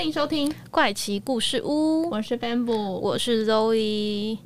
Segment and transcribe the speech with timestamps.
[0.00, 4.38] 欢迎收听怪奇故事屋，我是 Bamboo，我是 Zoe。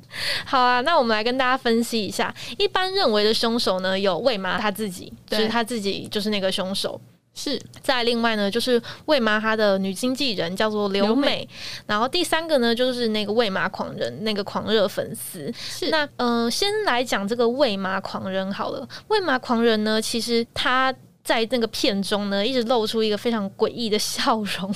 [0.43, 6.99] 好啊，那我们来跟大家分析一下，一般认为的凶手呢，有魏妈她自己，就是她自己就是那个凶手。
[7.33, 11.47] 是再另外呢，就是魏妈她的女经纪人叫做刘美，
[11.85, 15.49] 然后第三个呢，就是那个魏妈狂人，那个狂热粉丝。
[15.57, 18.85] 是那嗯，先来讲这个魏妈狂人好了。
[19.07, 20.93] 魏妈狂人呢，其实他
[21.23, 24.75] 在那个片中呢，一直露出一个非常诡异的笑容。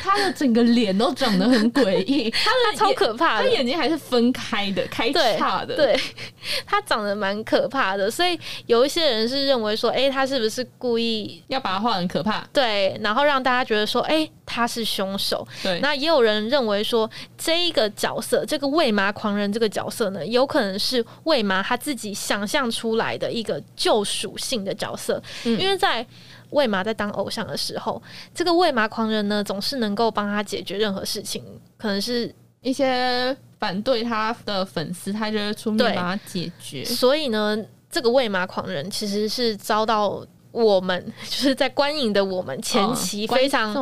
[0.00, 5.98] 他的整个脸都长得很诡异， 他的超可怕的，他眼睛还是分开的，开叉的，对，
[6.64, 12.46] 他长得蛮可怕的，所以有一些人是认为说，哎，他是不是故意要把他画很可怕？
[12.52, 15.46] 对，然后让大家觉得说，哎，他是凶手。
[15.62, 26.06] 对，那也有人认为说，这一个角色，这个喂麻狂人这个角色呢，有可能是喂麻他自己想象出来的一个救赎性的角色，因为在。
[26.52, 28.00] 魏麻在当偶像的时候，
[28.34, 31.42] 这个魏麻狂人呢，总是能够帮他解决任何事情。
[31.76, 36.84] 可能是一些反对他的粉丝，他就会出面帮他解决。
[36.84, 37.58] 所以呢，
[37.90, 43.74] 这个魏麻狂人其实是遭到我们 就是在观影的我们前期非常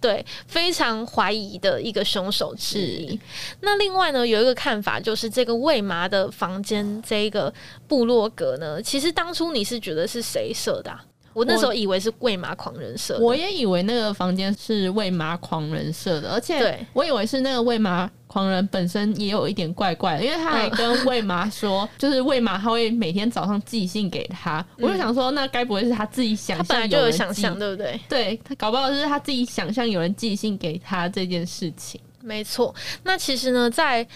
[0.00, 3.18] 对非常怀疑的一个凶手之一。
[3.60, 7.52] 那另外呢，有一个看法就是这个魏麻的房间这个
[7.88, 10.96] 部落格呢，其实当初你是觉得是谁设的？
[11.34, 28.00] 我那时候以为是喂马狂人设，我也以为那个房间是喂马狂人设的，而且我以为是那个喂马狂人本身也有一点怪怪的，因为他还跟喂马说，就是喂马他会每天早上寄信给他，我就想说，那该不会是他自己想象就有想象，对不对？
[28.08, 32.00] 对他搞不好是他自己想象有人寄信给他这件事情。
[32.20, 34.06] 没错，那其实呢，在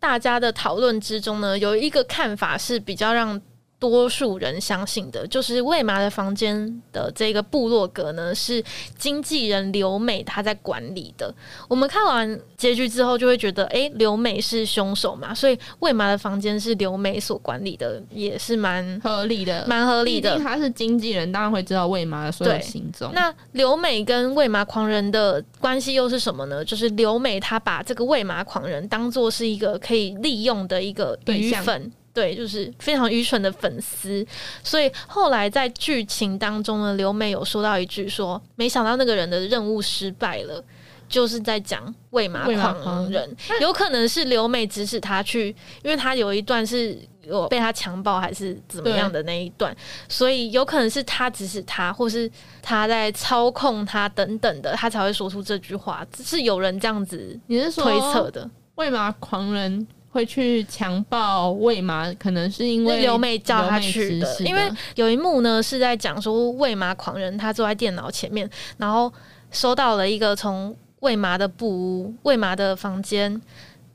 [0.00, 3.40] 大家的讨论之中呢，有一个看法是比较让。
[3.78, 8.62] 多数人相信的就是魏麻的房间的这个部落格呢，是
[8.96, 11.32] 经纪人刘美她在管理的。
[11.68, 15.32] 我们看完结局之后，就会觉得，哎，刘美是凶手嘛？
[15.32, 20.38] 所以魏麻的房间是刘美所管理的，也是蛮合理的，蛮合理的。
[20.38, 23.12] 他是经纪人，当然会知道魏麻的所有行踪。
[23.14, 26.64] 那刘美跟魏麻狂人的关系又是什么呢？
[26.64, 31.92] 就是刘美她把这个魏麻狂人当做是一个可以利用的一个鱼粉。
[32.12, 34.26] 对，就是非常愚蠢的粉丝，
[34.64, 40.64] 所以后来在剧情当中呢，刘美有说到一句说：“没想到那个人的任务失败了。”
[41.08, 42.44] 就是在讲喂马
[42.82, 45.48] 狂人，有可能是刘美指使他去，
[45.82, 49.74] 因为他有一段是有被他强暴还是怎么样的那一段，
[50.06, 52.30] 所以有可能是他指使他，或是
[52.60, 56.06] 他在操控他等等的，他才会说出这句话。
[56.12, 58.50] 只是有人这样子你是推测的？
[58.74, 59.86] 喂马狂人。
[60.10, 64.36] 会去强暴魏麻，可能是因为刘美叫他去的。
[64.40, 68.48] 因为有一幕呢，是在讲说魏麻狂人他坐在电脑前面，
[68.78, 69.12] 然后
[69.50, 73.40] 收到了一个从魏麻的布屋、魏麻的房间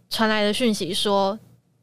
[0.09, 1.37] 传来的讯息，说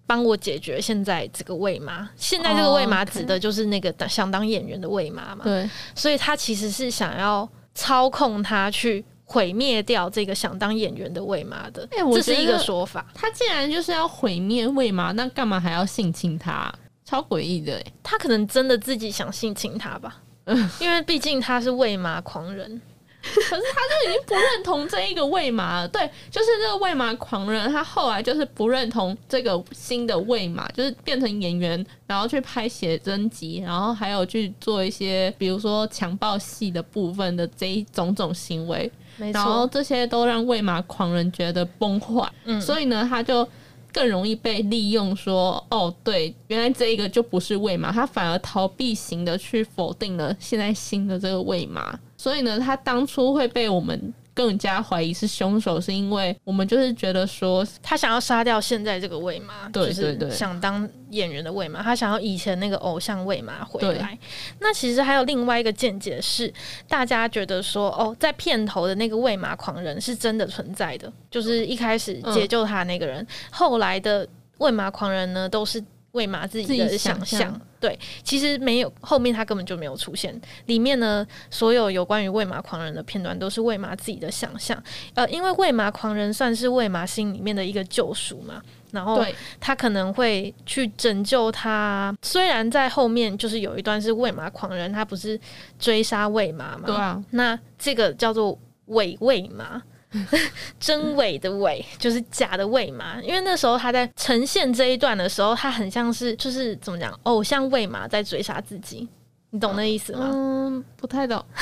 [0.06, 2.08] 帮我解决现在这个魏麻。
[2.16, 5.44] 现在这个魏麻指的就是那个想当演员的魏麻嘛？
[5.44, 9.04] 对，所以他其实是想要操控他去。
[9.30, 13.06] 毁灭掉这个想当演员的魏妈的，哎这是一个说法。
[13.14, 16.72] 他既然就是要毁灭魏妈，那干嘛还要性侵他？
[17.04, 17.80] 超诡异的！
[18.02, 20.16] 他可能真的自己想性侵他吧？
[20.80, 22.80] 因为毕竟他是魏妈狂人。
[23.22, 25.88] 可是他就已经不认同这一个魏麻了。
[25.88, 38.90] 对，就是这个魏麻狂人，他后来就是不认同这个新的魏麻，就是变成演员，然后去拍写真集，然后还有去做一些，比如说强暴戏的部分的这一种种行为。
[39.32, 42.30] 然后这些都让喂马狂人觉得崩坏，
[42.60, 43.46] 所以呢，他就
[43.92, 45.14] 更容易被利用。
[45.14, 51.98] 说哦，对，原来这一个就不是喂马，他反而逃避型的去否定了现在新的这个喂马。
[52.16, 54.12] 所以呢，他当初会被我们。
[54.40, 64.18] 更加怀疑是凶手，是因为我们就是觉得说他想要杀掉现在这个魏妈，对对对，想当演员的魏妈，他想要以前那个偶像魏妈回来。
[64.58, 66.50] 那其实还有另外一个见解是，
[66.88, 74.26] 大家觉得说哦，在片头的那个魏妈狂人是真的存在的，就是一开始解救他那个人，后来的
[74.56, 77.60] 魏妈狂人呢都是魏玛自己的想象。
[77.78, 80.38] 对，其实没有后面他根本就没有出现。
[80.66, 84.80] 里面呢，所有有关于魏玛狂人的片段都是魏玛自己的想象。
[85.14, 88.60] 呃，因为魏玛狂人算是魏玛心里面的一个救赎嘛，
[88.90, 89.24] 然后，
[89.58, 92.14] 他可能会去拯救他。
[92.20, 95.40] 虽然在后面就是有一段是魏玛狂人，他不是
[95.78, 96.82] 追杀魏玛嘛？
[96.84, 99.80] 对啊，那这个叫做伪魏玛。
[100.80, 109.08] 真伪的伪就是假的伪嘛，因为那时候他在呈现这一段的时候，他很像是就是怎么讲，偶像伪嘛在追杀自己，
[109.50, 110.28] 你懂那意思吗？
[110.32, 111.44] 嗯，不太懂，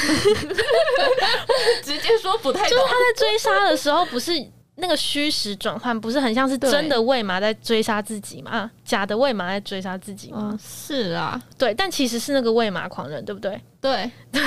[1.83, 2.83] 直接说不太懂就是。
[2.85, 4.33] 他在追杀的时候，不是
[4.81, 8.51] 那个虚实转换，不是很像是真的魏玛在追杀自己吗？
[8.51, 10.51] 啊假的魏玛在追杀自己吗？
[10.53, 13.61] 嗯，是啊，对，但其实是那个魏玛狂人，对不对？
[13.81, 14.11] 对。
[14.33, 14.41] 对，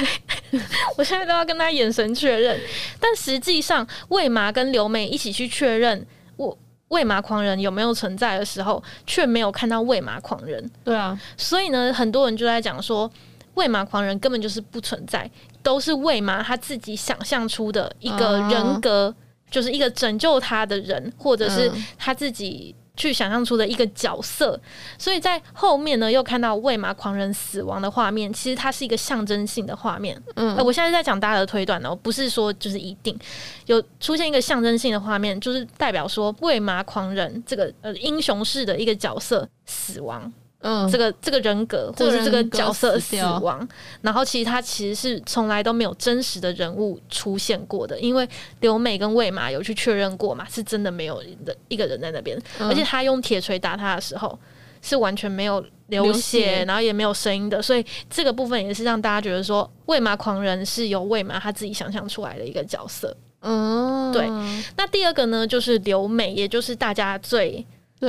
[0.97, 2.59] 我现在都要跟他眼神确认，
[2.99, 6.05] 但实际上魏玛跟刘梅一起去确认
[6.37, 6.57] 我
[6.87, 13.09] 魏玛狂人有没有存在的时候，却没有看到魏玛狂人，对啊，所以呢，很多人就在讲说
[13.55, 15.29] 魏玛狂人根本就是不存在，
[15.61, 19.13] 都是魏玛他自己想象出的一个人格，
[19.51, 22.73] 就是一个拯救他的人，或者是嗯他自己。
[22.97, 24.59] 去想象出的一个角色，
[24.97, 30.21] 所以在后面呢，又看到喂马狂人死亡的画面，其实它是一个象征性的画面。
[30.35, 33.17] 嗯呃，我现在在讲大家的推断哦，不是说就是一定
[33.65, 40.31] 有出现一个象征性的画面，就是代表说喂马狂人这个呃英雄式的一个角色死亡，
[40.61, 43.67] 嗯，这个这个人格或者是这个角色死亡，
[44.01, 48.27] 然后其实他其实是从来都没有真实的人物出现过的，因为
[48.59, 52.69] 刘美跟魏玛有去确认过嘛，是真的没有的一个人在那边，嗯。
[52.69, 54.37] 而且他用铁锤打他的时候
[54.81, 63.15] 是完全没有流流血，然后也没有声音的，所以这个部分也是让大家觉得说魏玛狂人是由魏玛他自己想象出来的一个角色。
[63.41, 64.27] 嗯，对。
[64.77, 67.65] 那第二个呢，就是刘美，也就是大家最对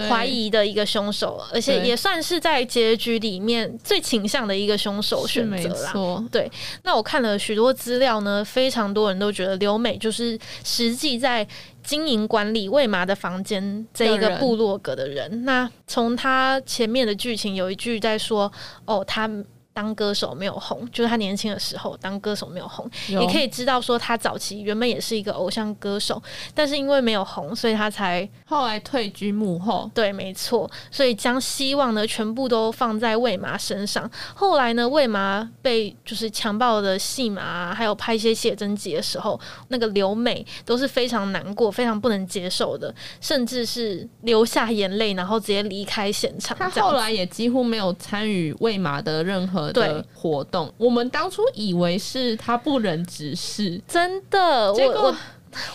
[0.08, 5.92] 怀疑的一个凶手，而且也算是在结局里面最倾向的一个凶手选择啦。
[6.30, 6.50] 对，
[6.84, 11.46] 那我看了许多资料呢，非常多人都觉得刘美就是实际在
[11.82, 15.44] 经营管理魏麻的房间这一个部落格的人。
[15.44, 18.50] 那从他前面的剧情有一句在说，
[18.86, 19.30] 哦，他。
[19.74, 26.22] 当歌手没有红，就是他年轻的时候当歌手没有红，有也可以知道说他早期原本也是一个偶像歌手，
[26.54, 34.10] 但是因为没有红，所以他才后来退居幕后，对，没错，所以将希望呢全部都放在魏麻身上。
[34.34, 46.56] 后来呢，魏麻被就是强暴的戏码、啊，还有拍一些写真集的时候，那个刘美都是非常难过、非常不能接受的，甚至是流下眼泪，然后直接离开现场。
[46.58, 50.72] 他后来也几乎没有参与魏麻的任何对的活动。
[50.78, 55.16] 我们当初以为是他不忍直视，真的，结果我我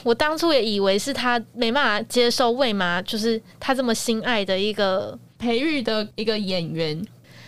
[0.05, 6.99] 我当初也以为是他没办法接受为嘛，就是他这么心爱的一个培育的一个演员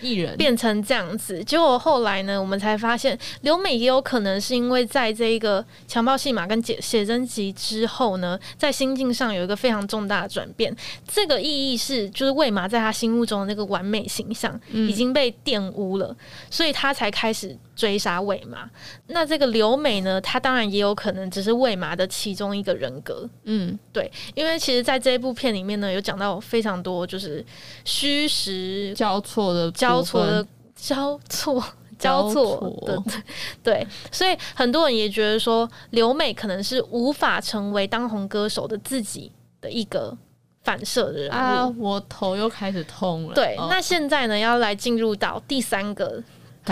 [0.01, 1.43] 艺人，变成这样子。
[1.43, 10.75] 结果后来呢，我们才发现刘美也有可能是因为在这一个强暴戏码跟写写真集之后呢，在心境上有一个非常重大的转变。
[11.07, 16.15] 这个意义是，就是魏麻在他心目中的那个完美形象已经被玷污了，
[16.49, 18.69] 所以他才开始追杀魏麻。
[19.07, 23.27] 那这个刘美呢，她当然也有可能只是魏麻的其中一个人格。
[23.45, 27.43] 嗯，对，因为其实在这一部片里面呢，有讲到非常多就是
[27.85, 30.45] 虚实交错的交错的
[30.75, 31.63] 交错。
[31.97, 33.03] 交交错的，
[33.61, 39.29] 对，所以很多人也觉得说，刘美可能是无法成为当红歌手的自己
[39.59, 40.17] 的一个
[40.63, 41.33] 反射的人物。
[41.33, 43.33] 啊，我头又开始痛了。
[43.35, 46.23] 对，哦那现在呢，要来进入到第三个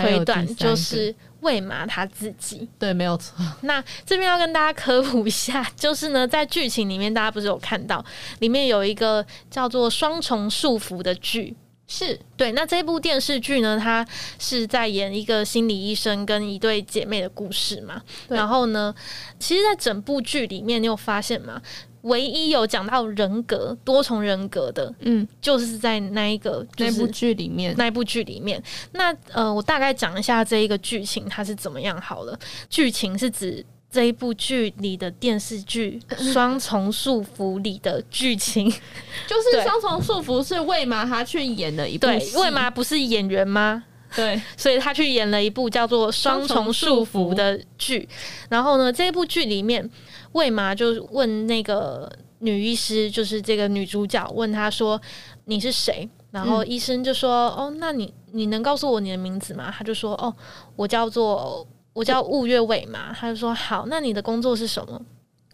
[0.02, 2.68] 推断，就是魏麻他自己。
[2.78, 3.36] 对，没有错。
[3.62, 8.04] 那这边要跟大家科普一下， 就是呢，在剧情里面，大家不是有看到
[8.40, 11.56] 里面有一个叫做双重束缚的剧。
[11.90, 14.06] 是对，那这部电视剧呢，它
[14.38, 18.00] 是在演一个心理医生跟一对姐妹的故事嘛。
[18.28, 18.94] 然后呢，
[19.38, 21.60] 其实，在整部剧里面，你有发现吗？
[22.02, 28.62] 唯一有讲到人格多重人格的，嗯，就是在那一个、就是、那部剧里面，那一部剧里面。
[28.92, 32.38] 那呃，我大概讲一下这一个剧情它是怎么样好了。
[32.70, 36.00] 剧情是指这一部剧里的电视剧
[36.32, 38.70] 《双重束缚》里的剧情。
[39.26, 43.84] 就是双重束缚是魏玛他去演的一部对，戏魏玛不是演员吗？
[44.14, 48.08] 对 所以他去演了一部叫做《双重束缚》的剧。
[48.48, 49.88] 然后呢，这部剧里面，
[50.32, 55.00] 魏麻就问那个女医师，就是这个女主角，问她说
[55.44, 60.34] ：“你是谁？”然后医生就说：“哦，那你你能告诉我你的名字吗？”她就说：“哦，
[60.76, 61.66] 我叫做
[61.98, 65.00] 我叫雾月未麻。”他就说：“好，那你的工作是什么？”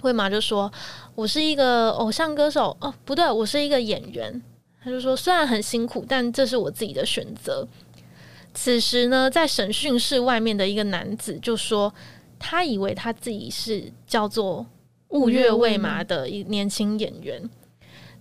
[0.03, 0.71] 未麻就说
[1.17, 2.77] ：“我是一个偶像歌手。
[2.81, 4.43] 哦，不对，我是一个演员。”
[4.85, 7.67] 他就说：“虽然很辛苦，但这是我自己的选择。”
[8.53, 11.93] 此时呢，在审讯室外面的一个男子就说
[12.39, 14.67] ：“他以为他自己是叫做
[15.09, 17.43] 雾月未麻的一年轻演员。”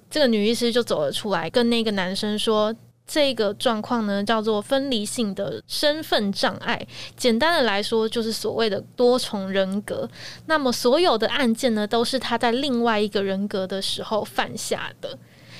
[0.10, 2.74] 这个女医师就走了出来，跟那个男生说
[3.06, 6.88] ：“这个状况呢，叫做分离性的身份障碍。
[7.18, 10.10] 简单的来说，就是所谓的多重人格。
[10.46, 15.18] 那么，所有的案件呢，都是他在另外一个人格的时候犯下的。”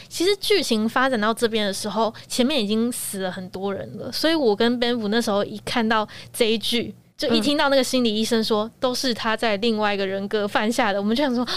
[0.10, 11.48] 其实剧情发展到这边的时候，前面已经死了很多人了，所以我跟 Ben 那时候一看到这一句，就一听到那个心理医生说都是他在另外一个人格犯下的，我们就想说。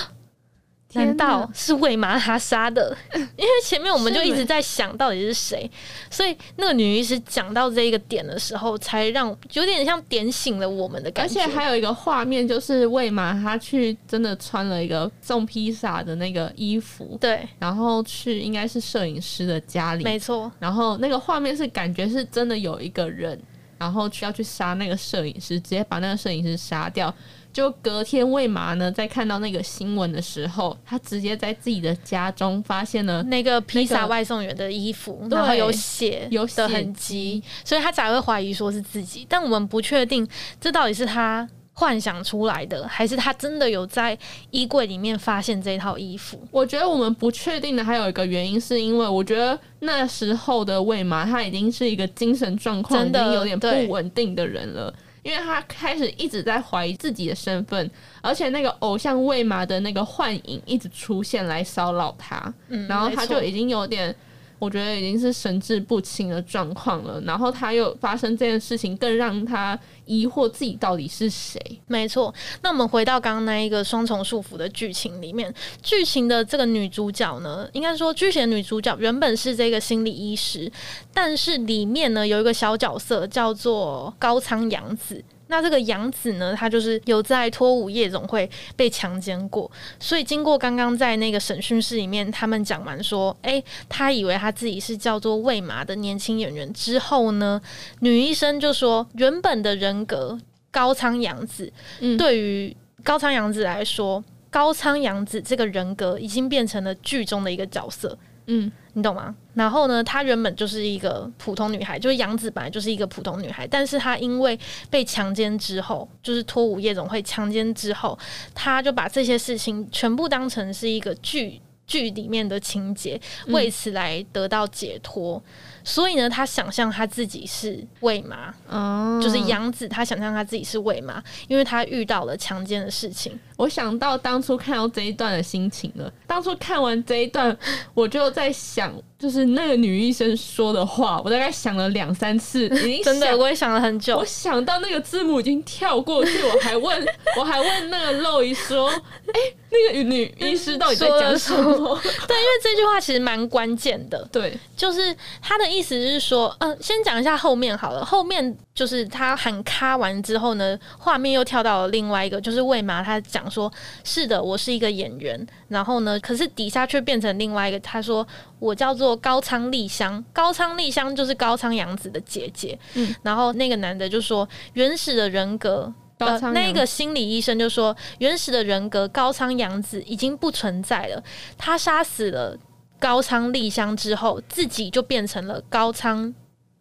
[0.96, 2.96] 难道是为马他杀的？
[3.14, 5.70] 因为前面我们就一直在想到底是谁，
[6.10, 11.40] 所以那个女医师讲到这一个点的时候，才让有点像点醒了我们的感觉。
[11.40, 20.50] 而且还有一个画面，就是为马他去真的穿了一个送披萨的那个衣服，对，然后去应该是摄影师的家里，没错。
[20.58, 23.38] 然后那个画面是感觉是真的有一个人，
[23.78, 27.14] 然后需要去杀那个摄影师，直接把那个摄影师杀掉。
[27.56, 39.26] 就隔天，魏麻呢在看到那个新闻的时候，他直接在自己的家中发现了那个披萨外送员的衣服，然后有血有的痕迹，所以他才会怀疑说是自己。
[39.26, 40.28] 但我们不确定
[40.60, 44.18] 这到底是他幻想出来的，还是他真的有在
[44.50, 46.38] 衣柜里面发现这套衣服。
[46.50, 54.92] 我觉得我们不确定的还有一个原因，是因为我觉得那时候的魏麻他已经是一个精神状况已经有点不稳定的人了。
[55.26, 57.90] 因为他开始一直在怀疑自己的身份，
[58.22, 62.54] 而且那个偶像未麻的那个幻影一直出现来骚扰他，
[62.88, 64.14] 然后他就已经有点，
[64.58, 67.20] 我觉得已经是神志不清的状况了。
[67.22, 71.60] 然后他又发生这件事情，更让他疑惑自己到底是谁。
[71.86, 80.70] 没错，那我们回到刚刚那一个双重束缚的剧情里面，剧情的这个女主角呢，应该说剧情的女主角原本是这个心理医师。
[81.12, 97.60] 但是里面呢有一个小角色叫做高仓洋子，那这个杨子呢，他就是有在脱舞夜总会被强奸过，所以经过刚刚在那个审讯室里面，他们讲完说，哎，他以为他自己是叫做魏麻的年轻演员之后呢，
[98.00, 100.38] 女医生就说，原本的人格
[100.70, 101.72] 高仓洋子，
[102.18, 108.18] 对于高仓洋子来说，高仓洋子这个人格已经变成了剧中的一个角色。
[108.46, 109.34] 嗯，你懂吗？
[109.54, 118.18] 然后呢，她原本就是一个普通女孩，就是杨子本来就是一个普通女孩，但是她因为被强奸之后，就是脱舞夜总会强奸之后，
[118.54, 125.42] 她就把这些事情全部当成是一个剧剧里面的情节，为此来得到解脱。
[125.86, 133.38] 所以呢，他想象他自己是魏妈，哦，就是杨子，他想象他自己是魏妈，因为他遇到了强奸的事情。
[133.56, 136.12] 我想到当初看到这一段的心情了。
[136.26, 137.56] 当初看完这一段，
[137.94, 144.18] 我就在想，就是那个女医生说的话，我大概想了两三次，已经 真的，我也想了很久。
[144.18, 147.06] 我想到那个字幕已经跳过去，我还问，
[147.38, 148.90] 我还问那个露伊说
[149.32, 149.40] ：“哎，
[149.70, 154.22] 那个女医师到底在讲什么？” 对，因为这句话其实蛮关键的。
[154.30, 158.04] 对，就是他的意思是说，嗯，先讲一下后面好了。
[158.04, 163.50] 后面就是他喊咔完之后呢，画面又跳到了另外一个，就是魏麻他讲。
[163.50, 165.46] 说是的，我是一个演员。
[165.68, 167.78] 然后呢，可是底下却变成另外一个。
[167.80, 168.26] 他说
[168.58, 172.78] 我叫做高仓丽香，高仓丽香就是高仓洋子的姐姐。
[172.94, 181.22] 嗯，然后那个男的就说原始的人格，呃，那个心理医生就说原始的人格高仓洋子已经不存在了。
[181.58, 182.56] 他杀死了
[182.98, 186.34] 高仓丽香之后，自己就变成了高仓。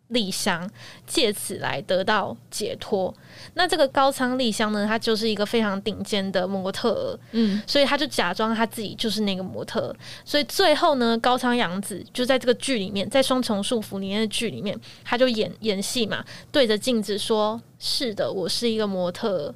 [0.09, 0.69] 丽香
[1.07, 3.11] 借此来得到解脱。
[3.55, 9.93] 那这个高仓丽香呢，她就是一个非常顶尖的模特，嗯，所以他就假装他自己就是那个模特。
[10.23, 19.51] 所以最后呢，高仓洋子就在这个剧里面，在双重束缚里面的剧里面，他就演演戏嘛，对着镜子说：“是的，我是一个模特。”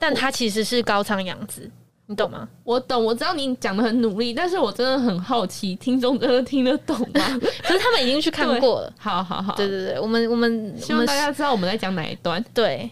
[0.00, 1.70] 但他其实是高仓洋子。
[2.06, 2.46] 你懂吗？
[2.64, 7.40] 我懂，我知道你讲的很努力，但是我真的很好奇，听众真的听得懂吗？
[7.62, 8.92] 可是他们已经去看过了。
[8.98, 12.44] 好好好，对对对，我们我们希望大家知道我们在讲哪一段。
[12.52, 12.90] 对，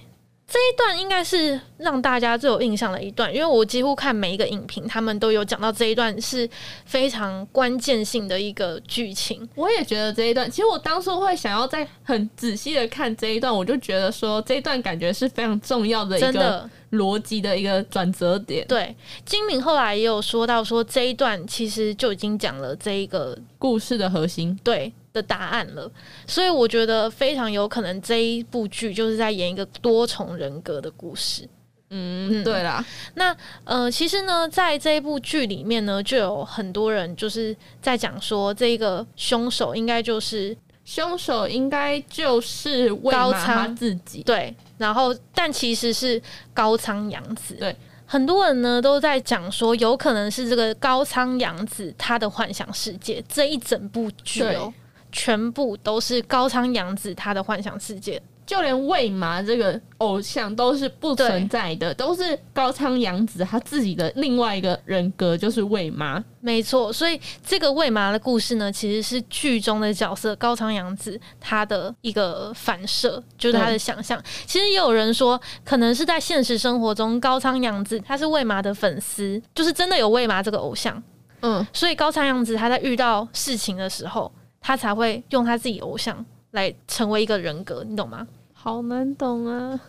[0.52, 6.47] 这一段应该是让大家最有印象的一段，因为我几乎看每一个影评，他们都有讲到这一段是
[6.85, 9.49] 非常关键性的一个剧情。
[9.54, 16.68] 我也觉得这一段，其实我当初会想要再很仔细的看这一段，我就觉得说这一段感觉是非常重要的一个。
[16.92, 18.66] 逻辑的一个转折点。
[18.68, 18.94] 对，
[19.25, 25.90] 金敏后来也有说到，说这一段其实就已经讲了这一个故事的核心，对的答案了。
[26.26, 31.49] 所以我觉得非常有可能这一部剧就是在演一个多重人格的故事。
[31.95, 32.83] 嗯，对啦，
[33.16, 44.57] 那呃，其实呢，在这一部剧里面呢，就有很多人就是在讲说，这个凶手应该就是凶手应该就是高仓自己，对。
[44.78, 46.21] 然后，但其实是
[46.54, 47.76] 高仓洋子，对。
[48.07, 54.73] 很多人呢都在讲说，有可能是这个高仓洋子他的幻想世界，这一整部剧哦，
[55.12, 58.21] 全部都是高仓洋子她的幻想世界。
[58.45, 66.23] 就连魏麻这个偶像都是不存在的，都是高仓洋子他自己的另外一个人格，就是魏麻。
[66.40, 74.21] 没错，所以这个魏麻的故事呢，其实是剧中的角色高仓洋子他的一个反射，就是他的想象。
[74.45, 81.00] 其实也有人说，可能是在现实生活中，高仓洋子他是魏麻的粉丝，就是真的有魏麻这个偶像。
[81.42, 84.31] 嗯，所以高仓洋子他在遇到事情的时候，
[84.62, 86.25] 他才会用他自己偶像。
[86.52, 88.28] 来成为一个人格，你懂吗？
[88.52, 89.81] 好难懂啊！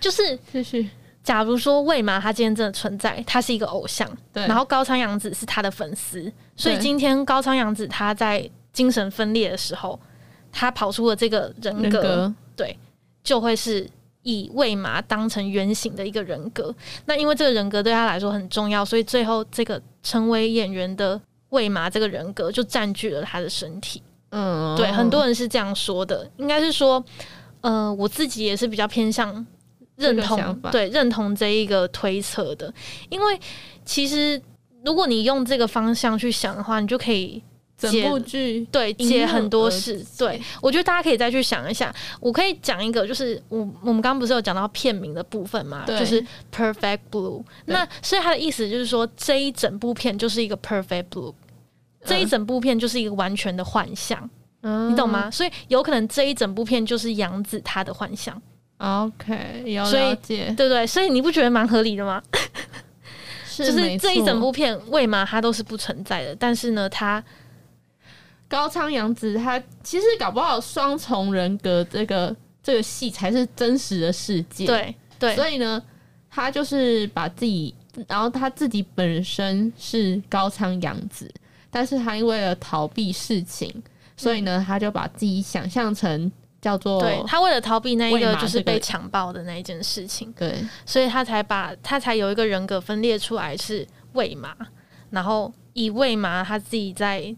[0.00, 0.90] 就是继续，
[1.22, 4.44] 假如说魏麻他今天真的存在，他是一个偶像，对。
[4.48, 9.96] 然后高仓洋子是他的粉丝，所以今天高仓洋子他在精神分裂的时候，
[10.50, 12.76] 他跑出了这个人格，对，
[13.22, 13.88] 就会是
[14.24, 16.74] 以魏麻当成原型的一个人格。
[17.06, 21.20] 那因为这个人格对他来说很重要，所以最后这个成为演员的
[21.50, 24.02] 魏麻这个人格就占据了他的身体。
[24.30, 27.02] 嗯，对，很多人是这样说的，应该是说，
[27.62, 29.46] 呃，我自己也是比较偏向
[29.96, 32.72] 认同，对，认同这一个推测的，
[33.08, 33.40] 因为
[33.84, 34.40] 其实
[34.84, 37.42] 如果你用这个方向去想的话，你就可以
[37.78, 40.04] 整部剧对解很多事。
[40.18, 46.22] 对，我觉得大家可以再去想一下，我可以讲一个，就是我我们刚刚不是有讲到片名的部分嘛，就是
[46.54, 51.32] Perfect Blue，那所以它的意思就是说这一整部片就是一个 Perfect Blue。
[52.04, 54.28] 这一整部片就是一个完全的幻象，
[54.62, 55.30] 你懂吗？
[55.30, 58.40] 所以有可能这一整部片就是杨子他的幻象。
[58.78, 60.86] OK，了解，对不对？
[60.86, 62.22] 所以你不觉得蛮合理的吗？
[63.56, 66.36] 就是这一整部片为嘛它都是不存在的？
[66.36, 67.22] 但是呢，他
[68.46, 74.64] 高仓洋子他其实搞不好双重人格这个这个戏才是真实的世界。
[74.64, 75.82] 对对，所以呢，
[76.30, 77.74] 他就是把自己，
[78.06, 81.28] 然后他自己本身是高仓洋子。
[81.70, 83.82] 但是他因为了逃避事情，
[84.16, 94.56] 所以呢，他就把自己想象成叫做对他为了逃避那一个就是被强暴的那一件事情，对，所以他才把他才有一个人格分裂出来是魏麻，
[95.10, 97.34] 然后以魏麻他自己在。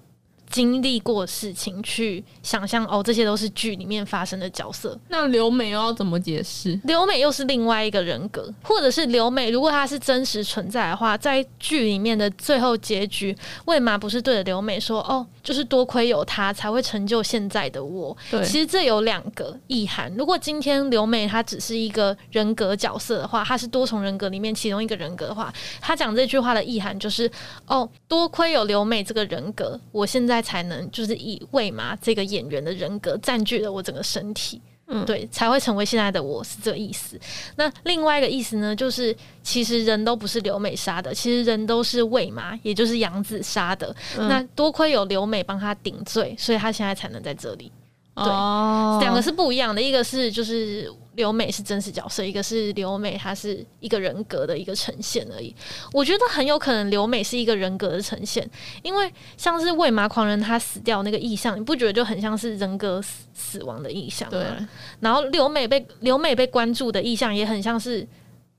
[0.50, 4.98] 经历过事情去想象哦，这些都是剧里面发生的角色。
[5.08, 6.78] 那刘美又要怎么解释？
[6.84, 13.34] 刘美又是另外一个人格，或者是刘美，如果她是真实存在的话，在剧里面的最后结局，
[13.66, 18.16] 为嘛不是对着刘美说哦，就是多亏有她才会成就现在的我？
[18.28, 20.12] 对，其实这有两个意涵。
[20.18, 27.30] 如果今天刘美她只是一个人格角色的话，她是多重人格里面其中一个人格的话，她讲这句话的意涵就是
[27.68, 30.39] 哦，多亏有刘美这个人格，我现在。
[30.40, 37.18] 才能就是以魏麻这个演员的人格占据了我整个身体，嗯，对，才会成为现在的我是这个意思。
[37.57, 43.94] 那另外一个意思呢，就是其实人都不是刘美杀的，其实人都是魏麻，也就是杨子杀的。
[44.16, 47.70] 那多亏有刘美帮他顶罪，所以他现在才能在这里。
[48.14, 55.54] 对，两个是不一样的，一个是就是刘美是真实角色，一个是刘美她是一个人格的一个呈现而已。
[55.92, 58.48] 我觉得很有可能刘美是一个人格的呈现，
[58.83, 64.38] 因为像是喂马狂人他死掉那个意象，你不觉得就很像是人格死死亡的意象吗？
[64.40, 64.66] 对。
[65.00, 68.06] 然后刘美被刘美被关注的意象也很像是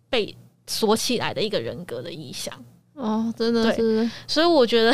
[0.07, 0.35] 被
[0.67, 2.53] 锁起来的一个人格的意象。
[2.93, 4.07] 哦，真的是。
[4.27, 4.93] 所以我觉得。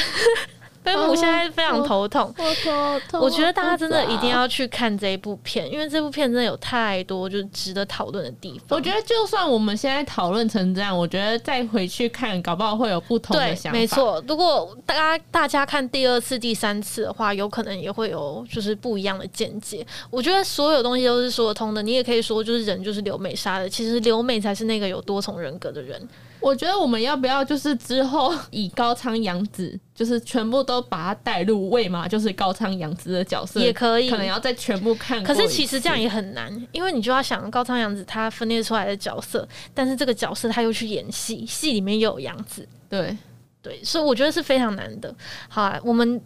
[0.96, 3.20] 飞木现在非常头痛，我头痛。
[3.20, 8.78] 我觉得大家真的一定要去看这一部片，因为这部片真的有太多就是值得讨论的地方。
[8.78, 13.78] 我觉得就算我们现在讨论成这样，我觉得再回去看，搞不好会有不同的想法。
[13.78, 19.86] 没错，如果大家大家看第二次、第三次的话，有可能也会有就是不一样的见解。
[20.10, 21.82] 我觉得所有东西都是说得通的。
[21.82, 26.02] 你也可以说，就是人就是刘美杀的，其实刘美才是那个有多重人格的人。
[26.40, 35.24] 我觉得我们要不要就是之后以高仓洋子，就是全部都把他带入魏嘛，就是高仓洋子的角色也可以，可能要再全部看。
[35.24, 43.18] 可是其实这样也很难，因为你就要想高仓洋子他分裂出来的角色，但是这个角色他又去演戏，戏里面又有洋子，对
[43.62, 45.14] 对，所以我觉得是非常难的。
[45.50, 46.22] 好，我们。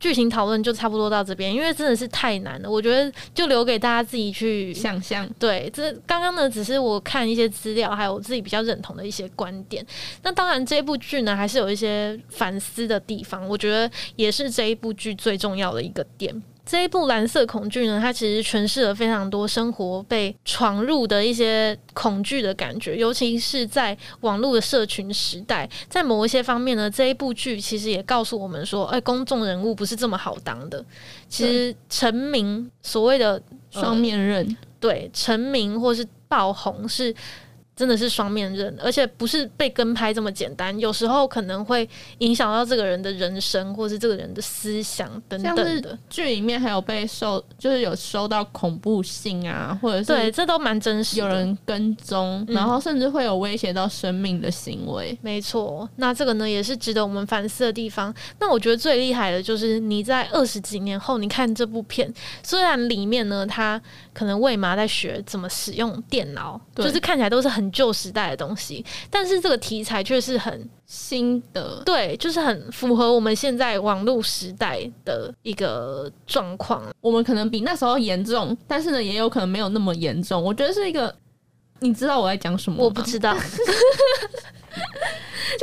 [0.00, 5.28] 剧情讨论就差不多到这边，因为真的是太难了，我觉得就留给大家自己去想象。
[5.38, 9.86] 对，这刚刚呢只是我看一些资料，还有我自己比较认同的一些观点。
[10.22, 16.42] 那当然，这部剧呢还是有一些反思的地方，我觉得也是这一部剧最重要的一个点。
[16.70, 30.84] 这一部《蓝色恐惧》呢，它其实诠释了非常多生活被闯入的一些恐惧的感觉，尤其是在网络的社群时代，在某一些方面呢，这一部剧其实也告诉我们说，哎，公众人物不是这么好当的。
[31.28, 37.12] 其实成名，所谓的双面刃，对，成名或是爆红是。
[37.80, 41.88] 真的是双面刃，而且不是被跟拍这么简单，有时候可能会
[42.18, 45.98] 影响到这个人的人生，或是这个人的思想等等的。
[46.10, 51.18] 剧里面还有被受，就是有收到恐怖信啊，或者是对，这都蛮真实。
[51.20, 55.18] 有人跟踪，然后甚至会有威胁到生命的行为。
[55.22, 58.14] 没错，那这个呢也是值得我们反思的地方。
[58.40, 62.12] 那我觉得最厉害的就是你在二十几年后，你看这部片，
[62.42, 63.80] 虽然里面呢，他
[64.12, 67.69] 可能为嘛在学怎么使用电脑，就是看起来都是很。
[67.70, 76.82] 旧时代的东西，但是这个题材却是很新的，对，就是很符合我们现在网络时代的一个状况。
[77.00, 80.42] 我们可能比那时候严重，但是呢，也有可能没有那么严重。
[80.42, 81.14] 我觉得是一个，
[81.78, 82.82] 你知道我在讲什么？
[82.82, 83.36] 我不知道。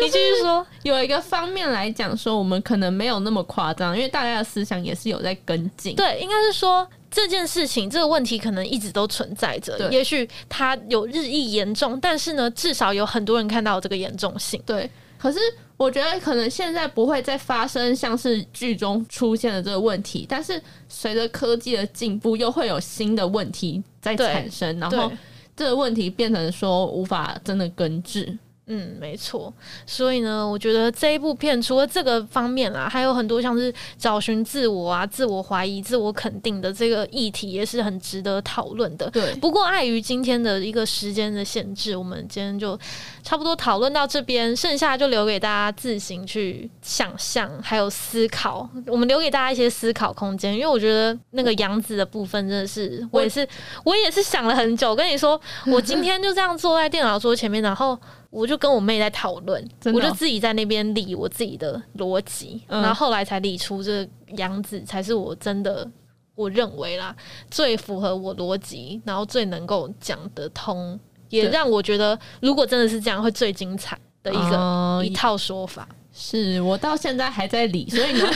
[0.02, 5.96] 你继续说，有一个方面来讲，说我们可能没有那么夸张，因为大家的思想也是有在跟进。
[5.96, 6.88] 对，应该是说。
[7.10, 14.62] 这件事情，这个问题可能一直都存在着，也许它有日益严重，但是呢，至少有很多人看到这个严重性。
[14.66, 15.40] 对，可是
[15.78, 25.12] 我觉得可能现在不会再发生像是剧中出现的这个问题，但是随着科技的进步，又会有新的问题在产生，然后
[25.56, 28.38] 这个问题变成说无法真的根治。
[28.68, 29.54] 嗯，没错。
[29.86, 39.10] 所以呢，我觉得这一部片除了这个方面啦，还有很多像是找寻自我啊、自我怀疑、自我肯定的这个议题，也是很值得讨论的。
[39.10, 39.34] 对。
[39.36, 42.78] 不过碍于今天的一个时间的限制，我们今天就
[43.24, 48.70] 差不多讨论到这边，剩下就留给大家自行去想象，还有思考。
[48.88, 53.48] 我们留给大家一些思考空间，因为我觉得那个杨子的部分真的是，我也是，
[53.86, 54.94] 我也是想了很久。
[54.94, 57.98] 跟你说，我今天就这样坐在电脑桌前面，然后。
[58.30, 65.90] 我就跟我妹在讨论，我就自己在那边理我自己的逻辑，然后后来才理出这杨子才是我真的
[66.36, 67.16] 我认为啦
[67.50, 75.88] 最符合我逻辑，然后最能够讲得通，也让我觉得如果真的是这样会最精彩的一个一套说法。
[76.20, 78.28] 是我到现在还在理，所以呢，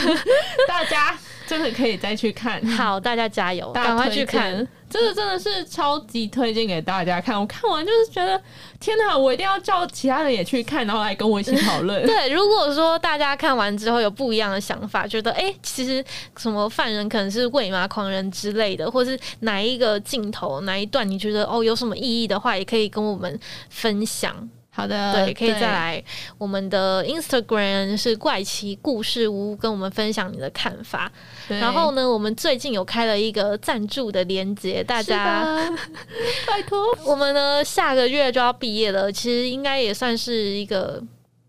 [0.68, 1.18] 大家
[1.48, 2.64] 真的可以再去看。
[2.68, 4.66] 好，大家加油，赶快去看。
[4.88, 7.38] 这个真的是超级推荐给大家看。
[7.38, 8.40] 我看完就是觉得，
[8.78, 9.16] 天哪！
[9.16, 12.00] 我一定要叫其他人也去看，然后来跟我一起讨论。
[12.06, 16.04] 对，如果说大家看完之后有不一样的想法，觉得哎，其实
[16.36, 23.40] 什么犯人可能是喂马狂人之类的，或是哪一个镜头哪一段你觉得哦有什么意义的话，也可以跟我们
[23.70, 24.48] 分享。
[24.74, 26.02] 好的，对，可以再来
[26.38, 31.12] 我们的 Instagram 是怪奇故事屋，跟我们分享你的看法。
[31.48, 35.44] 然后呢，我们最近有开了一个赞助的连接，大家
[36.48, 36.78] 拜托。
[37.04, 41.02] 我们呢下个月就要毕业了，其实应该也算是一个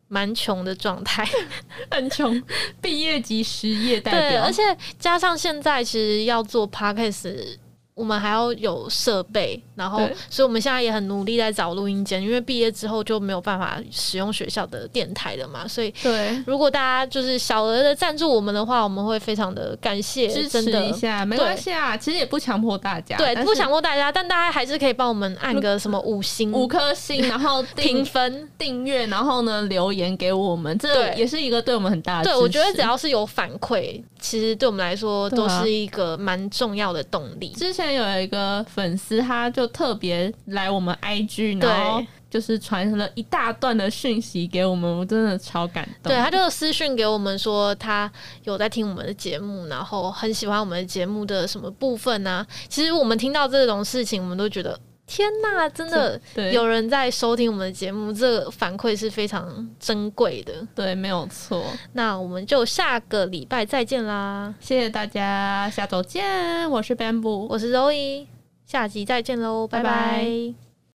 [0.10, 1.26] 蛮穷的状态，
[1.90, 2.44] 很穷，
[2.82, 4.44] 毕业即失业代表。
[4.44, 4.62] 而且
[5.00, 7.58] 加上现在其实要做 Podcast。
[7.96, 37.50] 我们还要有设备，然后，所以我们现在也很努力在找录音间，因为毕业之后就没有办法使用学校的电台了嘛，所以，对，如果大家就是小额的赞助我们的话，我们会非常的感谢，支持一下，没关系啊，其实也不强迫大家，对，不强迫大家，但大家还是可以帮我们按个什么五星、五颗星，然后评分、订阅，然后呢留言给我们，这也是一个对我们很大的，对我觉得只要是有反馈，其实对我们来说都是一个蛮重要的动力。
[37.50, 37.83] 之前。
[37.92, 46.12] 有一个粉丝，他就特别来我们 IG，然后就是传了一大段的讯息给我们，我真的超感动。
[46.12, 48.12] 对他就私讯给我们说，他
[48.44, 52.46] 有在听我们的节目，然后很喜欢我们的节目的什么部分呢？
[52.70, 56.20] 其实我们听到这种事情，我们都觉得天呐，真的
[56.52, 60.54] 有人在收听我们的节目，这个反馈是非常珍贵的。
[60.74, 61.64] 对，没有错。
[61.92, 64.54] 那我们就下个礼拜再见啦！
[64.60, 66.70] 谢谢大家，下周见。
[66.72, 68.26] 我是 Bamboo，我是 Zoe，
[68.66, 70.73] 下集再见喽，拜拜。